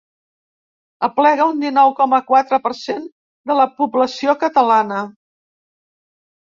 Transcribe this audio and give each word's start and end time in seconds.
Aplega 1.07 1.45
un 1.49 1.61
dinou 1.65 1.93
coma 1.99 2.21
quatre 2.31 2.59
per 2.65 2.73
cent 2.79 3.05
de 3.53 3.61
la 3.61 3.69
població 3.83 4.39
catalana. 4.47 5.07